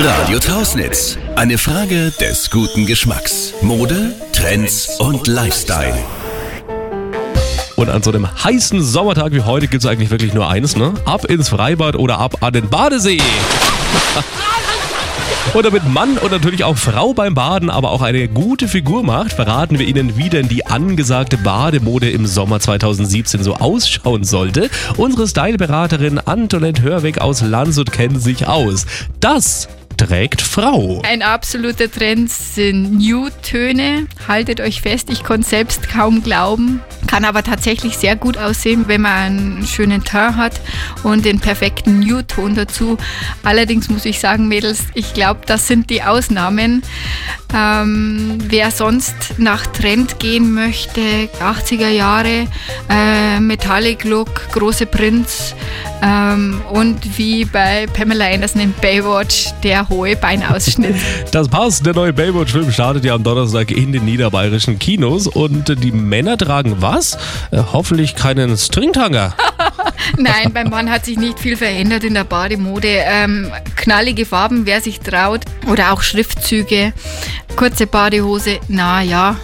[0.00, 1.18] Radio Tausnitz.
[1.34, 3.52] Eine Frage des guten Geschmacks.
[3.62, 5.98] Mode, Trends und Lifestyle.
[7.74, 10.94] Und an so einem heißen Sommertag wie heute gibt es eigentlich wirklich nur eines, ne?
[11.04, 13.18] Ab ins Freibad oder ab an den Badesee.
[15.54, 19.32] Und damit Mann und natürlich auch Frau beim Baden aber auch eine gute Figur macht,
[19.32, 24.68] verraten wir Ihnen, wie denn die angesagte Bademode im Sommer 2017 so ausschauen sollte.
[24.98, 28.84] Unsere Styleberaterin Antoinette Hörweg aus Landshut kennt sich aus.
[29.20, 29.68] Das
[29.98, 31.02] trägt Frau.
[31.04, 34.06] Ein absoluter Trend sind Nude-Töne.
[34.26, 36.80] Haltet euch fest, ich konnte selbst kaum glauben.
[37.06, 40.60] Kann aber tatsächlich sehr gut aussehen, wenn man einen schönen Teint hat
[41.02, 42.96] und den perfekten Nude-Ton dazu.
[43.42, 46.82] Allerdings muss ich sagen, Mädels, ich glaube, das sind die Ausnahmen.
[47.54, 51.00] Ähm, wer sonst nach Trend gehen möchte,
[51.40, 52.46] 80er Jahre,
[52.88, 55.54] äh, Metallic Look, große Prints
[56.02, 60.96] ähm, und wie bei Pamela Anderson in Baywatch der hohe Beinausschnitt.
[61.32, 65.92] Das passt, der neue Baywatch-Film startet ja am Donnerstag in den niederbayerischen Kinos und die
[65.92, 67.18] Männer tragen was?
[67.50, 69.34] Äh, hoffentlich keinen Stringtanger.
[70.16, 72.88] Nein, beim Mann hat sich nicht viel verändert in der Bademode.
[72.88, 76.92] Ähm, knallige Farben, wer sich traut, oder auch Schriftzüge.
[77.56, 79.36] Kurze Badehose, na ja.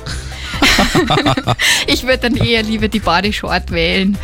[1.86, 4.16] ich würde dann eher lieber die Badeshort wählen.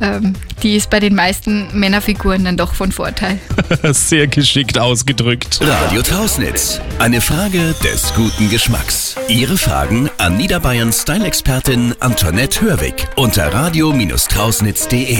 [0.00, 3.38] Ähm, die ist bei den meisten Männerfiguren dann doch von Vorteil.
[3.92, 5.60] Sehr geschickt ausgedrückt.
[5.62, 6.80] Radio Tausnitz.
[6.98, 9.16] Eine Frage des guten Geschmacks.
[9.28, 15.18] Ihre Fragen an Niederbayern Style-Expertin Antoinette Hörwig unter radio-trausnitz.de.